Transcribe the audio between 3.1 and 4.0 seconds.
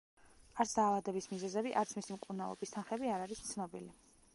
არ არის ცნობილი.